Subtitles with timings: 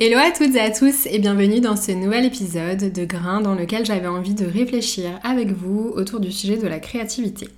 [0.00, 3.56] Hello à toutes et à tous et bienvenue dans ce nouvel épisode de Grain dans
[3.56, 7.48] lequel j'avais envie de réfléchir avec vous autour du sujet de la créativité.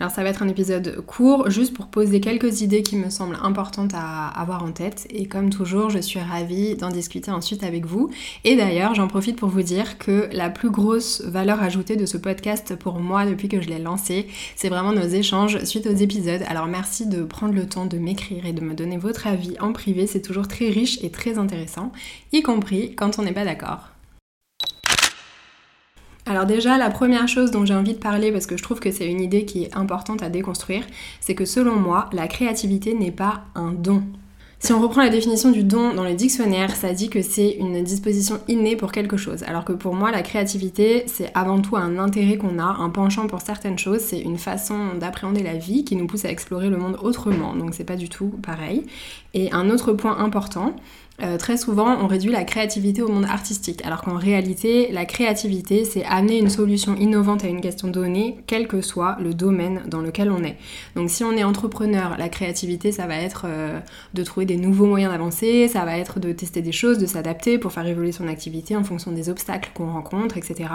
[0.00, 3.38] Alors ça va être un épisode court, juste pour poser quelques idées qui me semblent
[3.42, 5.06] importantes à avoir en tête.
[5.10, 8.10] Et comme toujours, je suis ravie d'en discuter ensuite avec vous.
[8.44, 12.16] Et d'ailleurs, j'en profite pour vous dire que la plus grosse valeur ajoutée de ce
[12.16, 16.42] podcast pour moi depuis que je l'ai lancé, c'est vraiment nos échanges suite aux épisodes.
[16.48, 19.72] Alors merci de prendre le temps de m'écrire et de me donner votre avis en
[19.72, 20.06] privé.
[20.06, 21.92] C'est toujours très riche et très intéressant,
[22.32, 23.92] y compris quand on n'est pas d'accord.
[26.24, 28.92] Alors déjà, la première chose dont j'ai envie de parler, parce que je trouve que
[28.92, 30.84] c'est une idée qui est importante à déconstruire,
[31.20, 34.04] c'est que selon moi, la créativité n'est pas un don.
[34.60, 37.82] Si on reprend la définition du don dans le dictionnaire, ça dit que c'est une
[37.82, 39.42] disposition innée pour quelque chose.
[39.42, 43.26] Alors que pour moi, la créativité, c'est avant tout un intérêt qu'on a, un penchant
[43.26, 46.76] pour certaines choses, c'est une façon d'appréhender la vie qui nous pousse à explorer le
[46.76, 47.56] monde autrement.
[47.56, 48.86] Donc c'est pas du tout pareil.
[49.34, 50.76] Et un autre point important,
[51.20, 55.84] euh, très souvent, on réduit la créativité au monde artistique, alors qu'en réalité, la créativité,
[55.84, 60.00] c'est amener une solution innovante à une question donnée, quel que soit le domaine dans
[60.00, 60.56] lequel on est.
[60.96, 63.78] Donc si on est entrepreneur, la créativité, ça va être euh,
[64.14, 67.58] de trouver des nouveaux moyens d'avancer, ça va être de tester des choses, de s'adapter
[67.58, 70.70] pour faire évoluer son activité en fonction des obstacles qu'on rencontre, etc.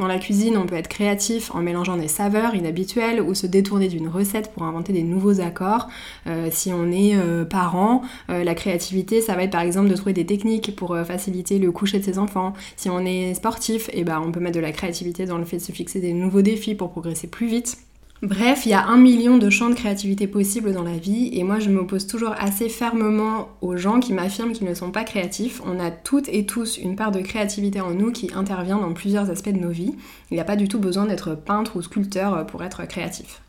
[0.00, 3.86] Dans la cuisine, on peut être créatif en mélangeant des saveurs inhabituelles ou se détourner
[3.86, 5.88] d'une recette pour inventer des nouveaux accords.
[6.26, 7.16] Euh, si on est
[7.48, 11.04] parent, la créativité, ça va être par exemple exemple de trouver des techniques pour euh,
[11.04, 12.54] faciliter le coucher de ses enfants.
[12.76, 15.44] Si on est sportif, et eh ben, on peut mettre de la créativité dans le
[15.44, 17.78] fait de se fixer des nouveaux défis pour progresser plus vite.
[18.20, 21.44] Bref, il y a un million de champs de créativité possibles dans la vie et
[21.44, 25.62] moi je m'oppose toujours assez fermement aux gens qui m'affirment qu'ils ne sont pas créatifs.
[25.64, 29.30] On a toutes et tous une part de créativité en nous qui intervient dans plusieurs
[29.30, 29.94] aspects de nos vies.
[30.32, 33.40] Il n'y a pas du tout besoin d'être peintre ou sculpteur pour être créatif.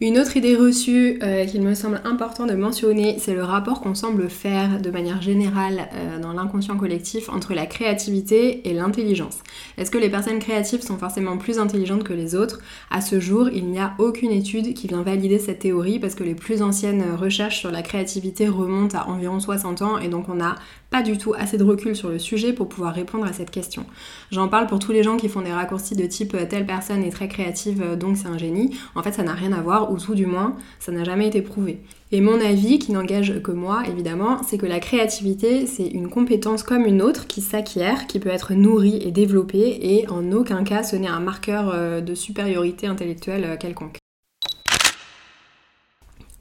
[0.00, 3.96] Une autre idée reçue euh, qu'il me semble important de mentionner, c'est le rapport qu'on
[3.96, 9.38] semble faire de manière générale euh, dans l'inconscient collectif entre la créativité et l'intelligence.
[9.76, 12.60] Est-ce que les personnes créatives sont forcément plus intelligentes que les autres?
[12.92, 16.22] À ce jour, il n'y a aucune étude qui vient valider cette théorie parce que
[16.22, 20.34] les plus anciennes recherches sur la créativité remontent à environ 60 ans et donc on
[20.34, 20.54] n'a
[20.90, 23.84] pas du tout assez de recul sur le sujet pour pouvoir répondre à cette question.
[24.30, 27.02] J'en parle pour tous les gens qui font des raccourcis de type euh, telle personne
[27.02, 28.76] est très créative donc c'est un génie.
[28.94, 31.42] En fait, ça n'a rien à voir ou tout du moins, ça n'a jamais été
[31.42, 31.80] prouvé.
[32.10, 36.62] Et mon avis, qui n'engage que moi évidemment, c'est que la créativité, c'est une compétence
[36.62, 40.82] comme une autre qui s'acquiert, qui peut être nourrie et développée, et en aucun cas
[40.82, 43.98] ce n'est un marqueur euh, de supériorité intellectuelle euh, quelconque.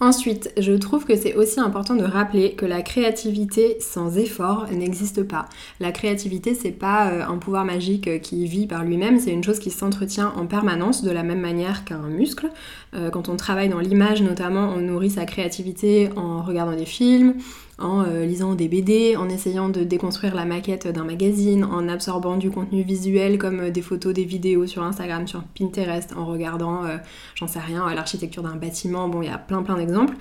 [0.00, 5.22] Ensuite, je trouve que c'est aussi important de rappeler que la créativité sans effort n'existe
[5.22, 5.48] pas.
[5.78, 9.44] La créativité, c'est pas euh, un pouvoir magique euh, qui vit par lui-même, c'est une
[9.44, 12.50] chose qui s'entretient en permanence de la même manière qu'un muscle.
[12.94, 17.34] Euh, quand on travaille dans l'image notamment, on nourrit sa créativité en regardant des films,
[17.78, 22.36] en euh, lisant des BD, en essayant de déconstruire la maquette d'un magazine, en absorbant
[22.36, 26.84] du contenu visuel comme euh, des photos, des vidéos sur Instagram, sur Pinterest, en regardant,
[26.84, 26.96] euh,
[27.34, 30.14] j'en sais rien, l'architecture d'un bâtiment, bon il y a plein plein d'exemples.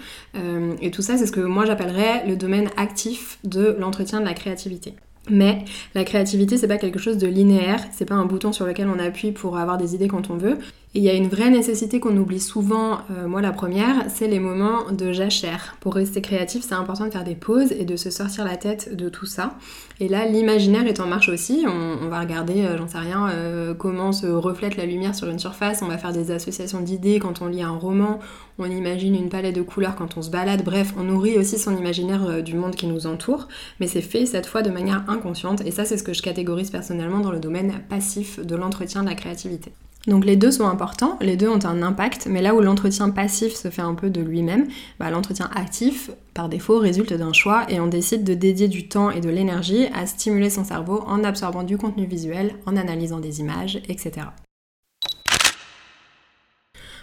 [0.82, 4.34] et tout ça c'est ce que moi j'appellerais le domaine actif de l'entretien de la
[4.34, 4.96] créativité.
[5.30, 5.64] Mais
[5.96, 9.00] la créativité, c'est pas quelque chose de linéaire, c'est pas un bouton sur lequel on
[9.00, 10.58] appuie pour avoir des idées quand on veut.
[10.96, 14.28] Et il y a une vraie nécessité qu'on oublie souvent, euh, moi la première, c'est
[14.28, 15.76] les moments de jachère.
[15.80, 18.96] Pour rester créatif, c'est important de faire des pauses et de se sortir la tête
[18.96, 19.56] de tout ça.
[20.00, 21.66] Et là, l'imaginaire est en marche aussi.
[21.68, 25.40] On, va regarder, euh, j'en sais rien, euh, comment se reflète la lumière sur une
[25.40, 25.82] surface.
[25.82, 28.20] On va faire des associations d'idées quand on lit un roman.
[28.60, 30.64] On imagine une palette de couleurs quand on se balade.
[30.64, 33.48] Bref, on nourrit aussi son imaginaire du monde qui nous entoure.
[33.80, 35.62] Mais c'est fait cette fois de manière inconsciente.
[35.66, 39.10] Et ça, c'est ce que je catégorise personnellement dans le domaine passif de l'entretien de
[39.10, 39.72] la créativité.
[40.06, 43.56] Donc les deux sont importants, les deux ont un impact, mais là où l'entretien passif
[43.56, 44.68] se fait un peu de lui-même,
[45.00, 49.12] bah, l'entretien actif, par défaut, résulte d'un choix et on décide de dédier du temps
[49.12, 53.40] et de l'énergie à stimuler son cerveau en absorbant du contenu visuel, en analysant des
[53.40, 54.28] images, etc.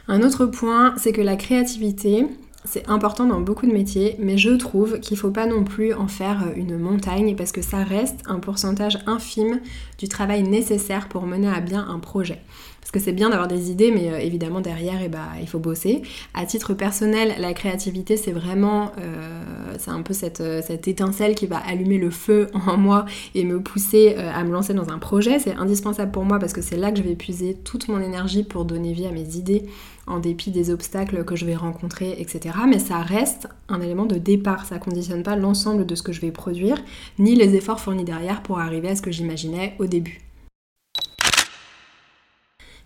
[0.07, 2.27] Un autre point, c'est que la créativité,
[2.67, 5.95] c'est important dans beaucoup de métiers, mais je trouve qu'il ne faut pas non plus
[5.95, 9.61] en faire une montagne parce que ça reste un pourcentage infime
[9.99, 12.43] du travail nécessaire pour mener à bien un projet.
[12.91, 15.61] Parce que c'est bien d'avoir des idées, mais euh, évidemment derrière, eh bah, il faut
[15.61, 16.03] bosser.
[16.35, 21.47] À titre personnel, la créativité, c'est vraiment, euh, c'est un peu cette, cette, étincelle qui
[21.47, 23.05] va allumer le feu en moi
[23.37, 25.39] et me pousser à me lancer dans un projet.
[25.39, 28.43] C'est indispensable pour moi parce que c'est là que je vais épuiser toute mon énergie
[28.43, 29.67] pour donner vie à mes idées
[30.09, 32.57] en dépit des obstacles que je vais rencontrer, etc.
[32.67, 36.21] Mais ça reste un élément de départ, ça conditionne pas l'ensemble de ce que je
[36.21, 36.83] vais produire,
[37.21, 40.30] ni les efforts fournis derrière pour arriver à ce que j'imaginais au début.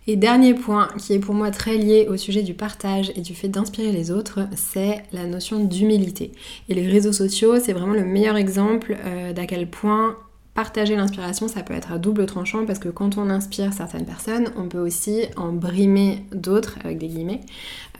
[0.06, 3.34] Et dernier point qui est pour moi très lié au sujet du partage et du
[3.34, 6.32] fait d'inspirer les autres, c'est la notion d'humilité.
[6.68, 10.16] Et les réseaux sociaux, c'est vraiment le meilleur exemple euh, d'à quel point
[10.54, 14.52] Partager l'inspiration, ça peut être à double tranchant parce que quand on inspire certaines personnes,
[14.56, 17.40] on peut aussi en brimer d'autres, avec des guillemets.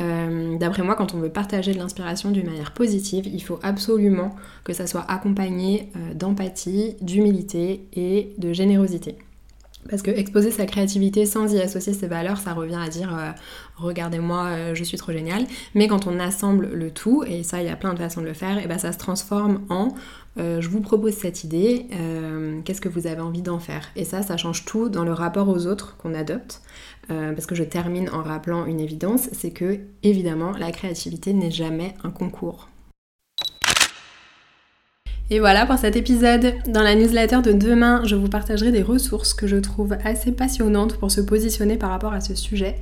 [0.00, 4.36] Euh, d'après moi, quand on veut partager de l'inspiration d'une manière positive, il faut absolument
[4.62, 9.16] que ça soit accompagné euh, d'empathie, d'humilité et de générosité.
[9.88, 13.30] Parce que exposer sa créativité sans y associer ses valeurs, ça revient à dire euh,
[13.76, 15.46] regardez-moi, euh, je suis trop génial.
[15.74, 18.26] Mais quand on assemble le tout, et ça il y a plein de façons de
[18.26, 19.88] le faire, et ben ça se transforme en
[20.36, 21.86] euh, je vous propose cette idée,
[22.64, 23.90] qu'est-ce que vous avez envie d'en faire?
[23.94, 26.60] Et ça, ça change tout dans le rapport aux autres qu'on adopte.
[27.08, 31.94] parce que je termine en rappelant une évidence, c'est que évidemment la créativité n'est jamais
[32.02, 32.68] un concours.
[35.30, 36.52] Et voilà pour cet épisode.
[36.68, 40.98] Dans la newsletter de demain, je vous partagerai des ressources que je trouve assez passionnantes
[40.98, 42.76] pour se positionner par rapport à ce sujet.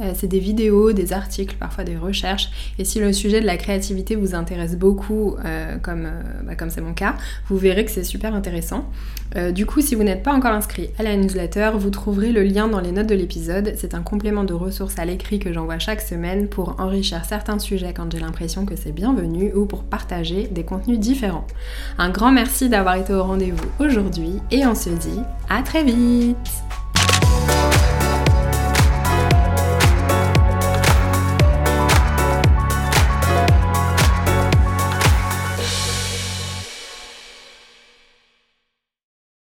[0.00, 2.50] Euh, c'est des vidéos, des articles, parfois des recherches.
[2.78, 6.68] Et si le sujet de la créativité vous intéresse beaucoup, euh, comme euh, bah, comme
[6.68, 7.14] c'est mon cas,
[7.48, 8.90] vous verrez que c'est super intéressant.
[9.52, 12.68] du coup, si vous n'êtes pas encore inscrit à la newsletter, vous trouverez le lien
[12.68, 13.74] dans les notes de l'épisode.
[13.76, 17.92] C'est un complément de ressources à l'écrit que j'envoie chaque semaine pour enrichir certains sujets
[17.92, 21.46] quand j'ai l'impression que c'est bienvenu ou pour partager des contenus différents.
[21.98, 26.36] Un grand merci d'avoir été au rendez-vous aujourd'hui et on se dit à très vite